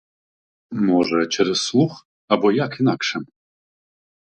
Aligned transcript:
Може, 0.87 1.25
через 1.27 1.61
слуг, 1.65 2.07
або 2.27 2.51
як 2.51 2.79
інакше. 2.79 3.19